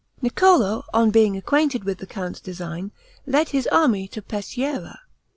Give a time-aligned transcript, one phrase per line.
[0.19, 2.91] Niccolo, on being acquainted with the count's design,
[3.27, 4.97] led his army to Peschiera.